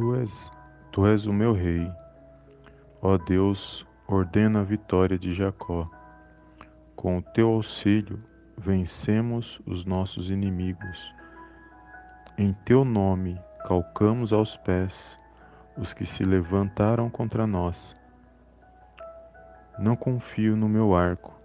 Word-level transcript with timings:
Tu 0.00 0.14
és, 0.16 0.50
tu 0.90 1.06
és 1.06 1.26
o 1.26 1.32
meu 1.32 1.52
rei. 1.52 1.92
Ó 3.02 3.18
Deus, 3.18 3.86
ordena 4.08 4.60
a 4.60 4.62
vitória 4.62 5.18
de 5.18 5.34
Jacó. 5.34 5.86
Com 6.96 7.18
o 7.18 7.22
teu 7.22 7.50
auxílio, 7.50 8.18
vencemos 8.56 9.60
os 9.66 9.84
nossos 9.84 10.30
inimigos. 10.30 11.14
Em 12.38 12.54
teu 12.64 12.82
nome, 12.82 13.38
calcamos 13.66 14.32
aos 14.32 14.56
pés 14.56 15.20
os 15.76 15.92
que 15.92 16.06
se 16.06 16.24
levantaram 16.24 17.10
contra 17.10 17.46
nós. 17.46 17.94
Não 19.78 19.94
confio 19.94 20.56
no 20.56 20.66
meu 20.66 20.96
arco, 20.96 21.38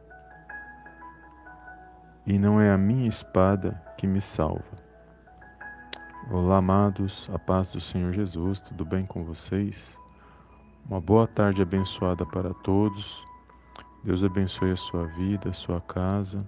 e 2.26 2.40
não 2.40 2.62
é 2.62 2.72
a 2.72 2.78
minha 2.78 3.10
espada 3.10 3.84
que 3.98 4.08
me 4.08 4.22
salva. 4.22 4.85
Olá, 6.32 6.58
amados, 6.58 7.30
a 7.32 7.38
paz 7.38 7.72
do 7.72 7.80
Senhor 7.80 8.12
Jesus, 8.12 8.60
tudo 8.60 8.84
bem 8.84 9.06
com 9.06 9.24
vocês? 9.24 9.96
Uma 10.84 11.00
boa 11.00 11.28
tarde 11.28 11.62
abençoada 11.62 12.26
para 12.26 12.52
todos. 12.52 13.24
Deus 14.04 14.24
abençoe 14.24 14.72
a 14.72 14.76
sua 14.76 15.06
vida, 15.06 15.52
a 15.52 15.54
sua 15.54 15.80
casa 15.80 16.44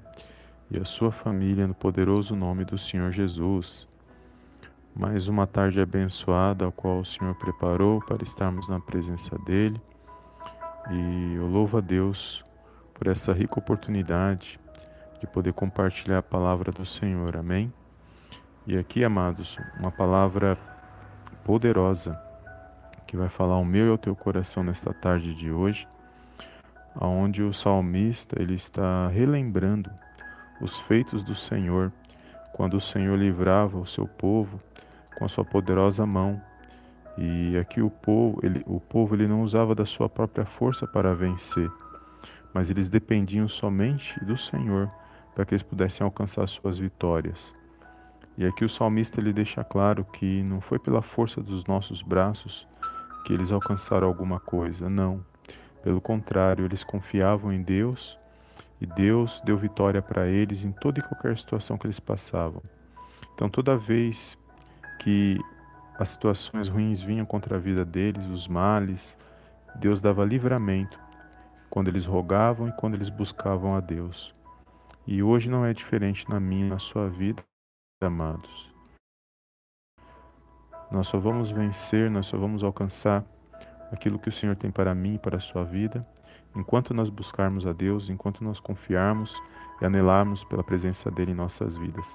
e 0.71 0.79
a 0.79 0.83
sua 0.83 1.11
família 1.11 1.67
no 1.67 1.75
poderoso 1.75 2.35
nome 2.35 2.65
do 2.65 2.75
Senhor 2.75 3.11
Jesus. 3.11 3.87
Mais 4.95 5.27
uma 5.27 5.45
tarde 5.45 5.79
abençoada, 5.79 6.67
a 6.67 6.71
qual 6.71 7.01
o 7.01 7.05
Senhor 7.05 7.35
preparou 7.35 8.01
para 8.01 8.23
estarmos 8.23 8.67
na 8.67 8.79
presença 8.79 9.37
dEle. 9.45 9.79
E 10.89 11.35
eu 11.35 11.45
louvo 11.45 11.77
a 11.77 11.81
Deus 11.81 12.43
por 12.95 13.05
essa 13.05 13.31
rica 13.31 13.59
oportunidade 13.59 14.59
de 15.19 15.27
poder 15.27 15.53
compartilhar 15.53 16.17
a 16.17 16.23
palavra 16.23 16.71
do 16.71 16.83
Senhor. 16.83 17.37
Amém? 17.37 17.71
E 18.69 18.77
aqui, 18.77 19.01
amados, 19.01 19.57
uma 19.79 19.89
palavra 19.89 20.57
poderosa 21.45 22.21
que 23.07 23.15
vai 23.15 23.29
falar 23.29 23.53
ao 23.53 23.63
meu 23.63 23.85
e 23.85 23.89
ao 23.91 23.97
teu 23.97 24.13
coração 24.13 24.61
nesta 24.61 24.93
tarde 24.93 25.33
de 25.33 25.49
hoje, 25.49 25.87
aonde 26.93 27.43
o 27.43 27.53
salmista 27.53 28.35
ele 28.41 28.55
está 28.55 29.07
relembrando 29.07 29.89
os 30.59 30.81
feitos 30.81 31.23
do 31.23 31.33
Senhor, 31.33 31.93
quando 32.51 32.73
o 32.73 32.81
Senhor 32.81 33.17
livrava 33.17 33.77
o 33.77 33.85
seu 33.85 34.05
povo 34.05 34.59
com 35.17 35.23
a 35.23 35.29
sua 35.29 35.45
poderosa 35.45 36.05
mão. 36.05 36.41
E 37.17 37.57
aqui 37.57 37.81
o 37.81 37.89
povo, 37.89 38.37
ele, 38.43 38.65
o 38.67 38.81
povo 38.81 39.15
ele 39.15 39.29
não 39.29 39.43
usava 39.43 39.73
da 39.73 39.85
sua 39.85 40.09
própria 40.09 40.45
força 40.45 40.85
para 40.85 41.15
vencer, 41.15 41.71
mas 42.53 42.69
eles 42.69 42.89
dependiam 42.89 43.47
somente 43.47 44.19
do 44.25 44.35
Senhor 44.35 44.89
para 45.33 45.45
que 45.45 45.53
eles 45.53 45.63
pudessem 45.63 46.03
alcançar 46.03 46.45
suas 46.49 46.77
vitórias. 46.77 47.55
E 48.37 48.45
aqui 48.45 48.63
o 48.63 48.69
salmista 48.69 49.19
ele 49.19 49.33
deixa 49.33 49.63
claro 49.63 50.05
que 50.05 50.43
não 50.43 50.61
foi 50.61 50.77
pela 50.77 51.01
força 51.01 51.41
dos 51.41 51.65
nossos 51.65 52.03
braços 52.03 52.67
que 53.25 53.33
eles 53.33 53.51
alcançaram 53.51 54.07
alguma 54.07 54.39
coisa, 54.39 54.87
não. 54.87 55.25
Pelo 55.83 55.99
contrário, 55.99 56.63
eles 56.63 56.83
confiavam 56.83 57.51
em 57.51 57.63
Deus 57.63 58.17
e 58.79 58.85
Deus 58.85 59.41
deu 59.43 59.57
vitória 59.57 60.03
para 60.03 60.27
eles 60.27 60.63
em 60.63 60.71
toda 60.71 60.99
e 60.99 61.03
qualquer 61.03 61.35
situação 61.37 61.79
que 61.79 61.87
eles 61.87 61.99
passavam. 61.99 62.61
Então, 63.33 63.49
toda 63.49 63.75
vez 63.75 64.37
que 64.99 65.37
as 65.97 66.09
situações 66.09 66.67
ruins 66.67 67.01
vinham 67.01 67.25
contra 67.25 67.55
a 67.55 67.59
vida 67.59 67.83
deles, 67.83 68.25
os 68.27 68.47
males, 68.47 69.17
Deus 69.75 69.99
dava 69.99 70.23
livramento 70.23 70.99
quando 71.71 71.87
eles 71.87 72.05
rogavam 72.05 72.69
e 72.69 72.71
quando 72.73 72.93
eles 72.93 73.09
buscavam 73.09 73.75
a 73.75 73.79
Deus. 73.79 74.33
E 75.07 75.23
hoje 75.23 75.49
não 75.49 75.65
é 75.65 75.73
diferente 75.73 76.29
na 76.29 76.39
minha, 76.39 76.67
na 76.67 76.79
sua 76.79 77.09
vida 77.09 77.43
amados. 78.05 78.71
Nós 80.91 81.07
só 81.07 81.17
vamos 81.17 81.49
vencer, 81.49 82.11
nós 82.11 82.27
só 82.27 82.37
vamos 82.37 82.63
alcançar 82.63 83.25
aquilo 83.91 84.19
que 84.19 84.29
o 84.29 84.31
Senhor 84.31 84.55
tem 84.55 84.69
para 84.69 84.93
mim 84.93 85.15
e 85.15 85.19
para 85.19 85.37
a 85.37 85.39
sua 85.39 85.63
vida, 85.63 86.05
enquanto 86.55 86.93
nós 86.93 87.09
buscarmos 87.09 87.65
a 87.65 87.73
Deus, 87.73 88.09
enquanto 88.09 88.43
nós 88.43 88.59
confiarmos 88.59 89.35
e 89.81 89.85
anelarmos 89.85 90.43
pela 90.43 90.63
presença 90.63 91.09
dele 91.09 91.31
em 91.31 91.35
nossas 91.35 91.75
vidas. 91.75 92.07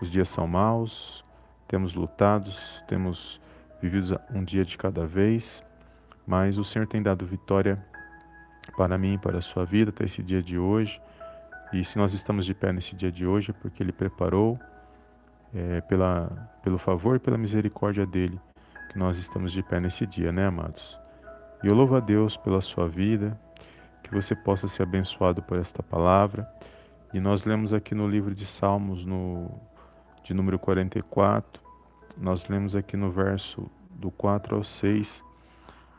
Os 0.00 0.10
dias 0.10 0.28
são 0.28 0.46
maus, 0.46 1.24
temos 1.66 1.94
lutados, 1.94 2.84
temos 2.86 3.40
vivido 3.80 4.20
um 4.30 4.44
dia 4.44 4.64
de 4.64 4.76
cada 4.76 5.06
vez, 5.06 5.62
mas 6.26 6.58
o 6.58 6.64
Senhor 6.64 6.86
tem 6.86 7.02
dado 7.02 7.26
vitória 7.26 7.82
para 8.76 8.98
mim 8.98 9.18
para 9.18 9.38
a 9.38 9.42
sua 9.42 9.64
vida 9.64 9.90
até 9.90 10.04
esse 10.04 10.22
dia 10.22 10.42
de 10.42 10.58
hoje. 10.58 11.00
E 11.72 11.84
se 11.84 11.96
nós 11.96 12.12
estamos 12.12 12.44
de 12.44 12.54
pé 12.54 12.72
nesse 12.72 12.94
dia 12.94 13.10
de 13.10 13.26
hoje 13.26 13.50
é 13.50 13.54
porque 13.54 13.82
Ele 13.82 13.92
preparou 13.92 14.58
é, 15.54 15.80
pela, 15.82 16.50
pelo 16.62 16.78
favor 16.78 17.16
e 17.16 17.18
pela 17.18 17.38
misericórdia 17.38 18.06
dele 18.06 18.40
que 18.90 18.98
nós 18.98 19.18
estamos 19.18 19.52
de 19.52 19.62
pé 19.62 19.80
nesse 19.80 20.06
dia, 20.06 20.32
né, 20.32 20.46
amados? 20.46 20.98
E 21.62 21.66
eu 21.66 21.74
louvo 21.74 21.96
a 21.96 22.00
Deus 22.00 22.36
pela 22.36 22.60
sua 22.60 22.88
vida, 22.88 23.38
que 24.02 24.14
você 24.14 24.34
possa 24.34 24.68
ser 24.68 24.82
abençoado 24.82 25.42
por 25.42 25.58
esta 25.58 25.82
palavra. 25.82 26.48
E 27.12 27.20
nós 27.20 27.44
lemos 27.44 27.72
aqui 27.72 27.94
no 27.94 28.08
livro 28.08 28.34
de 28.34 28.46
Salmos, 28.46 29.04
no, 29.04 29.50
de 30.22 30.34
número 30.34 30.58
44, 30.58 31.62
nós 32.16 32.46
lemos 32.48 32.74
aqui 32.74 32.96
no 32.96 33.10
verso 33.10 33.70
do 33.90 34.10
4 34.10 34.56
ao 34.56 34.64
6, 34.64 35.22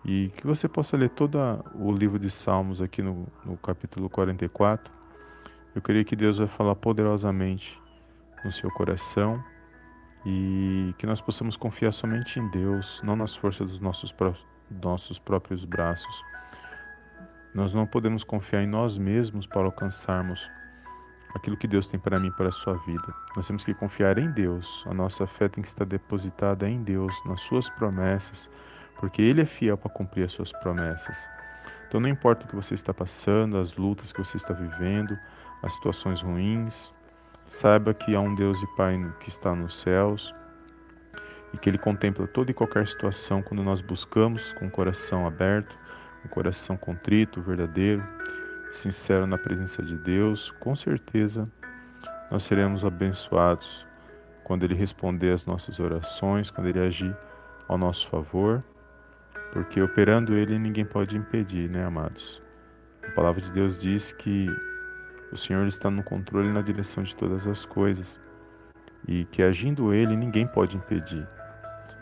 e 0.06 0.32
que 0.38 0.46
você 0.46 0.68
possa 0.68 0.96
ler 0.96 1.10
todo 1.10 1.38
o 1.76 1.92
livro 1.92 2.18
de 2.20 2.30
Salmos 2.30 2.82
aqui 2.82 3.02
no, 3.02 3.28
no 3.44 3.58
capítulo 3.58 4.10
44. 4.10 4.92
Eu 5.76 5.82
creio 5.82 6.06
que 6.06 6.16
Deus 6.16 6.38
vai 6.38 6.48
falar 6.48 6.76
poderosamente 6.76 7.80
no 8.44 8.52
seu 8.52 8.70
coração 8.72 9.44
e 10.26 10.94
que 10.98 11.06
nós 11.06 11.22
possamos 11.22 11.56
confiar 11.56 11.94
somente 11.94 12.40
em 12.40 12.48
Deus, 12.50 13.02
não 13.04 13.16
nas 13.16 13.36
forças 13.36 13.72
dos 13.72 13.80
nossos, 13.80 14.14
nossos 14.70 15.20
próprios 15.20 15.64
braços. 15.64 16.24
Nós 17.54 17.74
não 17.74 17.88
podemos 17.88 18.24
confiar 18.24 18.62
em 18.62 18.68
nós 18.68 18.98
mesmos 18.98 19.48
para 19.48 19.64
alcançarmos 19.64 20.50
aquilo 21.34 21.58
que 21.58 21.68
Deus 21.68 21.88
tem 21.88 22.00
para 22.00 22.20
mim 22.20 22.32
para 22.32 22.50
a 22.50 22.52
sua 22.52 22.74
vida. 22.86 23.14
Nós 23.36 23.48
temos 23.48 23.64
que 23.64 23.74
confiar 23.74 24.18
em 24.18 24.30
Deus. 24.30 24.84
A 24.88 24.94
nossa 24.94 25.26
fé 25.26 25.48
tem 25.48 25.62
que 25.62 25.68
estar 25.68 25.86
depositada 25.86 26.68
em 26.70 26.84
Deus, 26.84 27.14
nas 27.26 27.42
suas 27.42 27.70
promessas, 27.70 28.50
porque 29.00 29.22
Ele 29.22 29.42
é 29.42 29.46
fiel 29.46 29.78
para 29.78 29.90
cumprir 29.90 30.26
as 30.26 30.34
suas 30.34 30.52
promessas. 30.52 31.30
Então 31.88 32.02
não 32.02 32.10
importa 32.10 32.46
o 32.46 32.50
que 32.50 32.56
você 32.56 32.74
está 32.74 32.94
passando, 32.94 33.58
as 33.58 33.76
lutas 33.76 34.12
que 34.12 34.20
você 34.20 34.36
está 34.36 34.54
vivendo, 34.54 35.18
as 35.64 35.74
situações 35.74 36.22
ruins, 36.22 36.92
Saiba 37.48 37.94
que 37.94 38.14
há 38.14 38.20
um 38.20 38.36
Deus 38.36 38.62
e 38.62 38.68
Pai 38.76 39.00
que 39.22 39.30
está 39.30 39.56
nos 39.56 39.80
céus 39.80 40.34
e 41.54 41.58
que 41.58 41.70
Ele 41.70 41.78
contempla 41.78 42.28
toda 42.28 42.52
e 42.52 42.54
qualquer 42.54 42.86
situação 42.88 43.42
quando 43.42 43.64
nós 43.64 43.82
buscamos 43.82 44.52
com 44.54 44.68
o 44.68 44.72
coração 44.72 45.26
aberto, 45.26 45.74
um 46.26 46.28
coração 46.28 46.76
contrito, 46.76 47.42
verdadeiro, 47.42 48.04
sincero 48.74 49.26
na 49.26 49.38
presença 49.38 49.82
de 49.82 49.96
Deus. 49.96 50.52
Com 50.60 50.76
certeza 50.76 51.46
nós 52.30 52.44
seremos 52.44 52.84
abençoados 52.84 53.88
quando 54.44 54.64
Ele 54.64 54.76
responder 54.76 55.32
às 55.32 55.46
nossas 55.46 55.80
orações, 55.80 56.52
quando 56.52 56.68
Ele 56.68 56.80
agir 56.80 57.16
ao 57.66 57.78
nosso 57.78 58.10
favor, 58.10 58.62
porque 59.54 59.82
operando 59.82 60.36
Ele 60.36 60.60
ninguém 60.60 60.86
pode 60.86 61.16
impedir, 61.16 61.70
né, 61.70 61.86
amados? 61.86 62.42
A 63.08 63.12
palavra 63.12 63.42
de 63.42 63.50
Deus 63.52 63.78
diz 63.78 64.12
que 64.12 64.48
o 65.32 65.38
Senhor 65.38 65.68
está 65.68 65.90
no 65.90 66.04
controle 66.04 66.50
e 66.50 66.54
na 66.54 66.62
direção 66.62 67.04
de 67.04 67.16
todas 67.16 67.46
as 67.48 67.66
coisas, 67.66 68.20
e 69.08 69.26
que 69.26 69.42
agindo 69.42 69.94
Ele 69.94 70.16
ninguém 70.16 70.48
pode 70.48 70.78
impedir, 70.78 71.28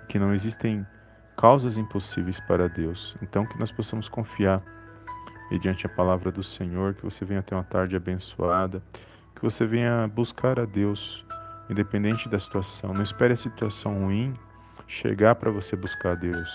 que 0.08 0.20
não 0.20 0.34
existem 0.34 0.86
causas 1.36 1.78
impossíveis 1.78 2.40
para 2.40 2.70
Deus. 2.70 3.16
Então, 3.22 3.46
que 3.46 3.60
nós 3.60 3.72
possamos 3.72 4.08
confiar 4.08 4.62
mediante 5.52 5.86
a 5.86 5.90
palavra 5.90 6.32
do 6.32 6.44
Senhor, 6.44 6.94
que 6.94 7.04
você 7.04 7.26
venha 7.26 7.44
ter 7.44 7.56
uma 7.56 7.64
tarde 7.64 7.96
abençoada, 7.96 8.82
que 9.36 9.42
você 9.42 9.66
venha 9.66 10.08
buscar 10.08 10.60
a 10.60 10.66
Deus, 10.66 11.26
independente 11.70 12.30
da 12.30 12.40
situação. 12.40 12.94
Não 12.94 13.04
espere 13.04 13.34
a 13.34 13.38
situação 13.38 14.00
ruim 14.00 14.34
chegar 14.88 15.36
para 15.36 15.52
você 15.52 15.76
buscar 15.76 16.12
a 16.12 16.16
Deus. 16.16 16.50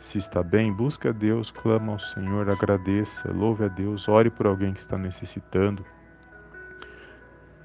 Se 0.00 0.16
está 0.16 0.42
bem, 0.42 0.72
busque 0.72 1.08
a 1.08 1.12
Deus, 1.12 1.50
clama 1.50 1.92
ao 1.92 1.98
Senhor, 1.98 2.48
agradeça, 2.48 3.32
louve 3.32 3.64
a 3.64 3.68
Deus, 3.68 4.08
ore 4.08 4.30
por 4.30 4.46
alguém 4.46 4.72
que 4.72 4.80
está 4.80 4.96
necessitando. 4.96 5.84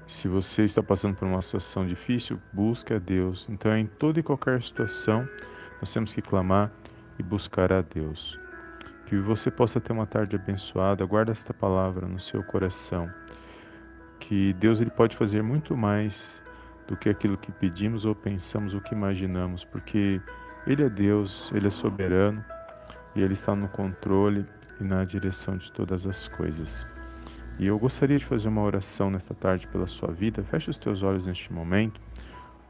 Se 0.06 0.28
você 0.28 0.64
está 0.64 0.82
passando 0.82 1.16
por 1.16 1.26
uma 1.26 1.40
situação 1.40 1.86
difícil, 1.86 2.40
busque 2.52 2.92
a 2.92 2.98
Deus. 2.98 3.46
Então, 3.48 3.76
em 3.76 3.86
toda 3.86 4.20
e 4.20 4.22
qualquer 4.22 4.62
situação, 4.62 5.26
nós 5.80 5.92
temos 5.92 6.12
que 6.12 6.20
clamar 6.20 6.70
e 7.18 7.22
buscar 7.22 7.72
a 7.72 7.80
Deus. 7.80 8.38
Que 9.06 9.16
você 9.16 9.50
possa 9.50 9.80
ter 9.80 9.92
uma 9.92 10.06
tarde 10.06 10.36
abençoada. 10.36 11.04
Guarda 11.06 11.32
esta 11.32 11.54
palavra 11.54 12.06
no 12.06 12.20
seu 12.20 12.42
coração. 12.42 13.10
Que 14.18 14.52
Deus 14.54 14.80
ele 14.80 14.90
pode 14.90 15.16
fazer 15.16 15.42
muito 15.42 15.76
mais 15.76 16.42
do 16.86 16.96
que 16.96 17.08
aquilo 17.08 17.38
que 17.38 17.52
pedimos 17.52 18.04
ou 18.04 18.14
pensamos 18.14 18.74
ou 18.74 18.80
que 18.80 18.94
imaginamos, 18.94 19.64
porque 19.64 20.20
ele 20.66 20.82
é 20.82 20.88
Deus, 20.88 21.50
Ele 21.52 21.66
é 21.66 21.70
soberano 21.70 22.42
e 23.14 23.20
Ele 23.20 23.34
está 23.34 23.54
no 23.54 23.68
controle 23.68 24.46
e 24.80 24.84
na 24.84 25.04
direção 25.04 25.58
de 25.58 25.70
todas 25.70 26.06
as 26.06 26.26
coisas. 26.26 26.86
E 27.58 27.66
eu 27.66 27.78
gostaria 27.78 28.18
de 28.18 28.24
fazer 28.24 28.48
uma 28.48 28.62
oração 28.62 29.10
nesta 29.10 29.34
tarde 29.34 29.68
pela 29.68 29.86
sua 29.86 30.10
vida. 30.10 30.42
Feche 30.42 30.70
os 30.70 30.78
teus 30.78 31.02
olhos 31.02 31.26
neste 31.26 31.52
momento. 31.52 32.00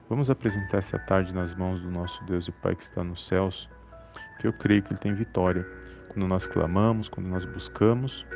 Vamos 0.08 0.28
apresentar 0.28 0.78
essa 0.78 0.98
tarde 0.98 1.32
nas 1.32 1.54
mãos 1.54 1.80
do 1.80 1.90
nosso 1.90 2.22
Deus 2.24 2.48
e 2.48 2.52
Pai 2.52 2.74
que 2.74 2.82
está 2.82 3.02
nos 3.02 3.26
céus, 3.26 3.70
que 4.40 4.46
eu 4.46 4.52
creio 4.52 4.82
que 4.82 4.92
Ele 4.92 5.00
tem 5.00 5.14
vitória. 5.14 5.64
Quando 6.08 6.26
nós 6.26 6.46
clamamos, 6.46 7.08
quando 7.08 7.28
nós 7.28 7.44
buscamos, 7.44 8.26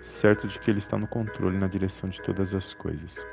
certo 0.00 0.48
de 0.48 0.58
que 0.58 0.70
Ele 0.70 0.78
está 0.78 0.96
no 0.96 1.06
controle, 1.06 1.58
na 1.58 1.68
direção 1.68 2.08
de 2.08 2.22
todas 2.22 2.54
as 2.54 2.72
coisas. 2.72 3.24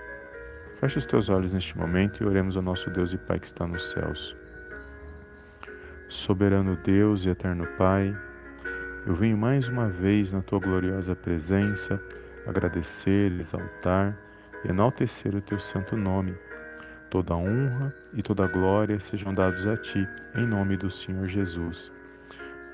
Feche 0.81 0.99
os 0.99 1.05
teus 1.05 1.29
olhos 1.29 1.53
neste 1.53 1.77
momento 1.77 2.21
e 2.21 2.25
oremos 2.25 2.57
ao 2.57 2.61
nosso 2.61 2.89
Deus 2.89 3.13
e 3.13 3.17
Pai 3.17 3.39
que 3.39 3.47
está 3.47 3.65
nos 3.65 3.89
céus. 3.91 4.40
Soberano 6.11 6.75
Deus 6.75 7.25
e 7.25 7.29
eterno 7.29 7.65
Pai, 7.77 8.13
eu 9.07 9.15
venho 9.15 9.37
mais 9.37 9.69
uma 9.69 9.87
vez 9.87 10.33
na 10.33 10.41
tua 10.41 10.59
gloriosa 10.59 11.15
presença 11.15 12.03
agradecer, 12.45 13.31
exaltar 13.39 14.17
e 14.65 14.67
enaltecer 14.67 15.33
o 15.33 15.39
teu 15.39 15.57
santo 15.57 15.95
nome. 15.95 16.35
Toda 17.09 17.33
honra 17.33 17.95
e 18.13 18.21
toda 18.21 18.45
glória 18.45 18.99
sejam 18.99 19.33
dados 19.33 19.65
a 19.65 19.77
ti, 19.77 20.05
em 20.35 20.45
nome 20.45 20.75
do 20.75 20.89
Senhor 20.89 21.29
Jesus. 21.29 21.89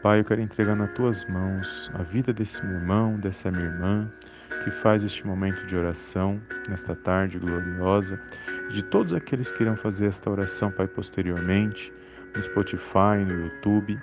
Pai, 0.01 0.21
eu 0.21 0.25
quero 0.25 0.41
entregar 0.41 0.75
nas 0.75 0.91
tuas 0.93 1.23
mãos 1.25 1.91
a 1.93 2.01
vida 2.01 2.33
desse 2.33 2.65
meu 2.65 2.77
irmão, 2.77 3.19
dessa 3.19 3.51
minha 3.51 3.65
irmã, 3.65 4.11
que 4.63 4.71
faz 4.71 5.03
este 5.03 5.27
momento 5.27 5.63
de 5.67 5.75
oração 5.75 6.41
nesta 6.67 6.95
tarde 6.95 7.37
gloriosa, 7.37 8.19
de 8.71 8.81
todos 8.81 9.13
aqueles 9.13 9.51
que 9.51 9.61
irão 9.61 9.77
fazer 9.77 10.07
esta 10.07 10.27
oração, 10.27 10.71
Pai, 10.71 10.87
posteriormente, 10.87 11.93
no 12.37 12.43
Spotify, 12.43 13.17
no 13.25 13.45
YouTube. 13.45 13.99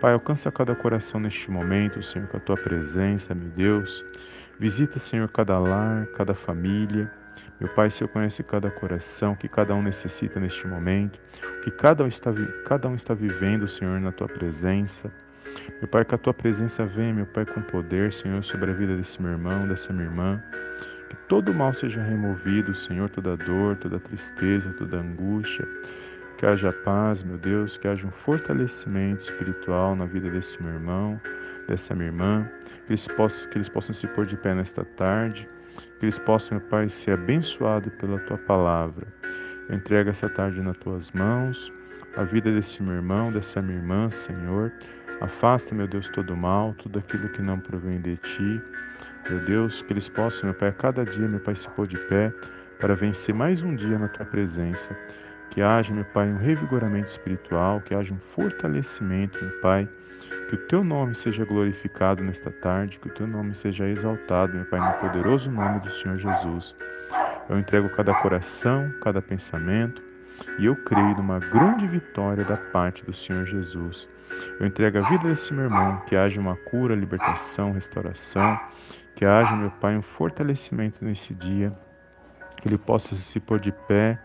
Pai, 0.00 0.12
alcança 0.12 0.50
cada 0.52 0.74
coração 0.74 1.18
neste 1.18 1.50
momento, 1.50 2.02
Senhor, 2.02 2.28
com 2.28 2.36
a 2.36 2.40
tua 2.40 2.56
presença, 2.56 3.34
meu 3.34 3.48
Deus. 3.48 4.04
Visita, 4.58 4.98
Senhor, 4.98 5.28
cada 5.28 5.58
lar, 5.58 6.06
cada 6.08 6.34
família. 6.34 7.10
Meu 7.58 7.68
Pai, 7.70 7.90
Senhor 7.90 8.08
conhece 8.08 8.42
cada 8.42 8.70
coração, 8.70 9.34
que 9.34 9.48
cada 9.48 9.74
um 9.74 9.82
necessita 9.82 10.38
neste 10.38 10.66
momento, 10.66 11.18
que 11.62 11.70
cada 11.70 12.04
um 12.04 12.06
está, 12.06 12.30
cada 12.64 12.88
um 12.88 12.94
está 12.94 13.14
vivendo, 13.14 13.66
Senhor, 13.66 13.98
na 14.00 14.12
tua 14.12 14.28
presença. 14.28 15.10
Meu 15.78 15.88
Pai, 15.88 16.04
que 16.04 16.14
a 16.14 16.18
tua 16.18 16.34
presença 16.34 16.84
venha, 16.84 17.14
meu 17.14 17.26
Pai, 17.26 17.46
com 17.46 17.60
poder, 17.62 18.12
Senhor, 18.12 18.42
sobre 18.44 18.70
a 18.70 18.74
vida 18.74 18.96
desse 18.96 19.20
meu 19.20 19.32
irmão, 19.32 19.66
dessa 19.66 19.92
minha 19.92 20.06
irmã. 20.06 20.42
Que 21.08 21.16
todo 21.28 21.52
mal 21.52 21.72
seja 21.74 22.02
removido, 22.02 22.74
Senhor, 22.74 23.08
toda 23.08 23.36
dor, 23.36 23.76
toda 23.76 23.98
tristeza, 23.98 24.72
toda 24.72 24.98
angústia. 24.98 25.66
Que 26.40 26.46
haja 26.46 26.72
paz, 26.72 27.22
meu 27.22 27.36
Deus, 27.36 27.76
que 27.76 27.86
haja 27.86 28.06
um 28.06 28.10
fortalecimento 28.10 29.24
espiritual 29.24 29.94
na 29.94 30.06
vida 30.06 30.30
desse 30.30 30.60
meu 30.62 30.72
irmão, 30.72 31.20
dessa 31.68 31.94
minha 31.94 32.06
irmã 32.06 32.48
que 32.86 32.92
eles 32.92 33.06
possam, 33.06 33.50
que 33.50 33.58
eles 33.58 33.68
possam 33.68 33.94
se 33.94 34.06
pôr 34.06 34.24
de 34.24 34.38
pé 34.38 34.54
nesta 34.54 34.82
tarde, 34.82 35.46
que 35.98 36.06
eles 36.06 36.18
possam, 36.18 36.56
meu 36.56 36.66
Pai, 36.66 36.88
ser 36.88 37.10
abençoados 37.10 37.92
pela 37.96 38.18
Tua 38.20 38.38
palavra. 38.38 39.06
Eu 39.68 39.76
entrego 39.76 40.08
essa 40.08 40.30
tarde 40.30 40.62
nas 40.62 40.78
Tuas 40.78 41.12
mãos, 41.12 41.70
a 42.16 42.24
vida 42.24 42.50
desse 42.50 42.82
meu 42.82 42.94
irmão, 42.94 43.30
dessa 43.30 43.60
minha 43.60 43.76
irmã, 43.76 44.08
Senhor. 44.08 44.72
Afasta, 45.20 45.74
meu 45.74 45.86
Deus, 45.86 46.08
todo 46.08 46.32
o 46.32 46.36
mal, 46.38 46.72
tudo 46.72 47.00
aquilo 47.00 47.28
que 47.28 47.42
não 47.42 47.60
provém 47.60 48.00
de 48.00 48.16
Ti. 48.16 48.62
Meu 49.28 49.44
Deus, 49.44 49.82
que 49.82 49.92
eles 49.92 50.08
possam, 50.08 50.44
meu 50.44 50.54
Pai, 50.54 50.70
a 50.70 50.72
cada 50.72 51.04
dia, 51.04 51.28
meu 51.28 51.40
Pai, 51.40 51.54
se 51.54 51.68
pôr 51.68 51.86
de 51.86 51.98
pé 51.98 52.32
para 52.80 52.94
vencer 52.94 53.34
mais 53.34 53.62
um 53.62 53.76
dia 53.76 53.98
na 53.98 54.08
Tua 54.08 54.24
presença. 54.24 54.96
Que 55.50 55.60
haja, 55.60 55.92
meu 55.92 56.04
Pai, 56.04 56.28
um 56.28 56.36
revigoramento 56.36 57.10
espiritual, 57.10 57.80
que 57.80 57.92
haja 57.92 58.14
um 58.14 58.20
fortalecimento, 58.20 59.44
meu 59.44 59.60
Pai, 59.60 59.88
que 60.48 60.54
o 60.54 60.58
teu 60.58 60.84
nome 60.84 61.16
seja 61.16 61.44
glorificado 61.44 62.22
nesta 62.22 62.50
tarde, 62.52 62.98
que 63.00 63.08
o 63.08 63.12
teu 63.12 63.26
nome 63.26 63.54
seja 63.54 63.88
exaltado, 63.88 64.54
meu 64.54 64.64
Pai, 64.64 64.80
no 64.80 64.98
poderoso 65.00 65.50
nome 65.50 65.80
do 65.80 65.90
Senhor 65.90 66.18
Jesus. 66.18 66.74
Eu 67.48 67.58
entrego 67.58 67.88
cada 67.90 68.14
coração, 68.14 68.92
cada 69.02 69.20
pensamento, 69.20 70.00
e 70.56 70.66
eu 70.66 70.76
creio 70.76 71.16
numa 71.16 71.40
grande 71.40 71.86
vitória 71.86 72.44
da 72.44 72.56
parte 72.56 73.04
do 73.04 73.12
Senhor 73.12 73.44
Jesus. 73.44 74.08
Eu 74.60 74.66
entrego 74.66 74.98
a 74.98 75.08
vida 75.08 75.28
desse 75.28 75.52
meu 75.52 75.64
irmão, 75.64 76.00
que 76.06 76.14
haja 76.14 76.40
uma 76.40 76.54
cura, 76.54 76.94
libertação, 76.94 77.72
restauração, 77.72 78.58
que 79.16 79.24
haja, 79.24 79.56
meu 79.56 79.70
Pai, 79.72 79.96
um 79.96 80.02
fortalecimento 80.02 81.04
nesse 81.04 81.34
dia, 81.34 81.72
que 82.56 82.68
ele 82.68 82.78
possa 82.78 83.16
se 83.16 83.40
pôr 83.40 83.58
de 83.58 83.72
pé 83.72 84.18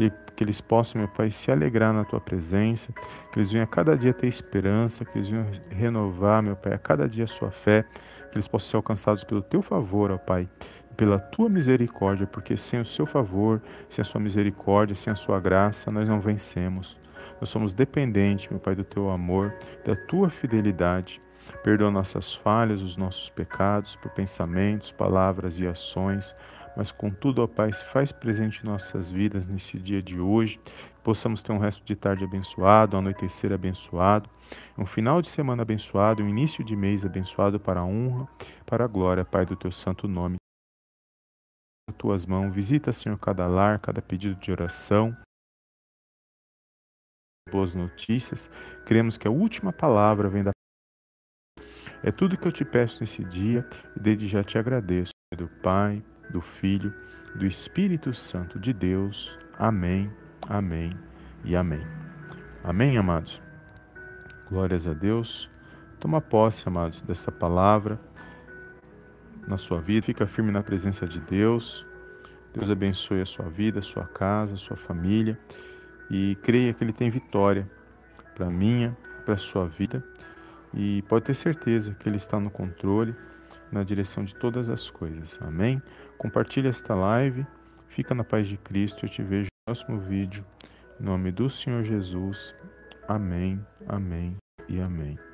que, 0.00 0.12
que 0.36 0.44
eles 0.44 0.60
possam, 0.60 1.00
meu 1.00 1.08
Pai, 1.08 1.30
se 1.30 1.50
alegrar 1.50 1.92
na 1.92 2.04
tua 2.04 2.20
presença, 2.20 2.92
que 3.30 3.38
eles 3.38 3.50
venham 3.50 3.64
a 3.64 3.66
cada 3.66 3.96
dia 3.96 4.14
ter 4.14 4.28
esperança, 4.28 5.04
que 5.04 5.18
eles 5.18 5.28
venham 5.28 5.46
renovar, 5.68 6.42
meu 6.42 6.56
Pai, 6.56 6.72
a 6.72 6.78
cada 6.78 7.06
dia 7.08 7.24
a 7.24 7.28
sua 7.28 7.50
fé, 7.50 7.84
que 8.30 8.38
eles 8.38 8.48
possam 8.48 8.70
ser 8.70 8.76
alcançados 8.76 9.24
pelo 9.24 9.42
teu 9.42 9.60
favor, 9.60 10.10
ó 10.10 10.16
Pai, 10.16 10.48
pela 10.96 11.18
tua 11.18 11.48
misericórdia, 11.48 12.26
porque 12.26 12.56
sem 12.56 12.80
o 12.80 12.84
seu 12.84 13.04
favor, 13.04 13.60
sem 13.88 14.00
a 14.00 14.04
sua 14.04 14.20
misericórdia, 14.20 14.96
sem 14.96 15.12
a 15.12 15.16
sua 15.16 15.38
graça, 15.38 15.90
nós 15.90 16.08
não 16.08 16.20
vencemos. 16.20 16.98
Nós 17.40 17.48
somos 17.48 17.74
dependentes, 17.74 18.48
meu 18.50 18.60
Pai, 18.60 18.74
do 18.74 18.84
teu 18.84 19.10
amor, 19.10 19.54
da 19.84 19.96
tua 19.96 20.30
fidelidade. 20.30 21.20
Perdoa 21.64 21.90
nossas 21.90 22.34
falhas, 22.34 22.80
os 22.80 22.96
nossos 22.96 23.28
pecados, 23.28 23.96
por 23.96 24.10
pensamentos, 24.12 24.92
palavras 24.92 25.58
e 25.58 25.66
ações 25.66 26.34
mas 26.76 26.92
contudo, 26.92 27.42
ó 27.42 27.46
Pai, 27.46 27.72
se 27.72 27.84
faz 27.84 28.12
presente 28.12 28.62
em 28.62 28.66
nossas 28.66 29.10
vidas 29.10 29.46
neste 29.46 29.78
dia 29.78 30.02
de 30.02 30.20
hoje, 30.20 30.60
possamos 31.02 31.42
ter 31.42 31.52
um 31.52 31.58
resto 31.58 31.84
de 31.84 31.96
tarde 31.96 32.24
abençoado, 32.24 32.96
um 32.96 33.00
anoitecer 33.00 33.52
abençoado, 33.52 34.28
um 34.78 34.86
final 34.86 35.20
de 35.20 35.28
semana 35.28 35.62
abençoado, 35.62 36.22
um 36.22 36.28
início 36.28 36.64
de 36.64 36.76
mês 36.76 37.04
abençoado 37.04 37.58
para 37.58 37.80
a 37.80 37.84
honra, 37.84 38.28
para 38.66 38.84
a 38.84 38.88
glória, 38.88 39.24
Pai, 39.24 39.44
do 39.44 39.56
teu 39.56 39.72
santo 39.72 40.06
nome. 40.06 40.36
As 41.88 41.96
tuas 41.96 42.24
mãos, 42.24 42.54
visita, 42.54 42.92
Senhor, 42.92 43.18
cada 43.18 43.46
lar, 43.46 43.80
cada 43.80 44.00
pedido 44.00 44.36
de 44.36 44.52
oração, 44.52 45.16
boas 47.50 47.74
notícias. 47.74 48.48
Queremos 48.86 49.16
que 49.16 49.26
a 49.26 49.30
última 49.30 49.72
palavra 49.72 50.28
venha 50.28 50.44
da 50.44 50.50
é 52.02 52.10
tudo 52.10 52.38
que 52.38 52.48
eu 52.48 52.52
te 52.52 52.64
peço 52.64 53.00
nesse 53.00 53.22
dia 53.24 53.68
e 53.94 54.00
desde 54.00 54.26
já 54.26 54.42
te 54.42 54.56
agradeço, 54.56 55.12
do 55.36 55.48
Pai, 55.62 56.02
do 56.30 56.40
Filho, 56.40 56.94
do 57.34 57.46
Espírito 57.46 58.14
Santo 58.14 58.58
de 58.58 58.72
Deus. 58.72 59.36
Amém, 59.58 60.10
amém 60.48 60.96
e 61.44 61.54
amém. 61.54 61.86
Amém, 62.62 62.96
amados? 62.96 63.40
Glórias 64.48 64.86
a 64.86 64.92
Deus. 64.92 65.50
Toma 65.98 66.20
posse, 66.20 66.62
amados, 66.66 67.00
dessa 67.02 67.30
palavra 67.30 68.00
na 69.46 69.56
sua 69.56 69.80
vida. 69.80 70.06
Fica 70.06 70.26
firme 70.26 70.50
na 70.50 70.62
presença 70.62 71.06
de 71.06 71.20
Deus. 71.20 71.86
Deus 72.54 72.70
abençoe 72.70 73.20
a 73.20 73.26
sua 73.26 73.48
vida, 73.48 73.78
a 73.78 73.82
sua 73.82 74.04
casa, 74.04 74.54
a 74.54 74.58
sua 74.58 74.76
família. 74.76 75.38
E 76.10 76.36
creia 76.42 76.72
que 76.72 76.82
Ele 76.82 76.92
tem 76.92 77.10
vitória 77.10 77.70
para 78.34 78.46
a 78.46 78.50
minha, 78.50 78.96
para 79.24 79.34
a 79.34 79.38
sua 79.38 79.66
vida. 79.66 80.02
E 80.74 81.02
pode 81.02 81.24
ter 81.24 81.34
certeza 81.34 81.94
que 81.94 82.08
Ele 82.08 82.16
está 82.16 82.40
no 82.40 82.50
controle 82.50 83.14
na 83.72 83.82
direção 83.82 84.24
de 84.24 84.34
todas 84.34 84.68
as 84.68 84.90
coisas. 84.90 85.38
Amém? 85.40 85.82
Compartilhe 86.18 86.68
esta 86.68 86.94
live. 86.94 87.46
Fica 87.88 88.14
na 88.14 88.24
paz 88.24 88.48
de 88.48 88.56
Cristo. 88.56 89.04
Eu 89.04 89.10
te 89.10 89.22
vejo 89.22 89.46
no 89.46 89.74
próximo 89.74 90.00
vídeo. 90.00 90.44
Em 91.00 91.04
nome 91.04 91.30
do 91.30 91.48
Senhor 91.48 91.82
Jesus. 91.84 92.54
Amém, 93.08 93.64
amém 93.88 94.36
e 94.68 94.80
amém. 94.80 95.29